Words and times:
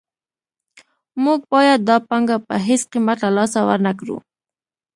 موږ 1.23 1.39
باید 1.53 1.79
دا 1.89 1.97
پانګه 2.09 2.37
په 2.47 2.55
هېڅ 2.67 2.81
قیمت 2.91 3.17
له 3.25 3.29
لاسه 3.37 3.59
ورنکړو 3.69 4.17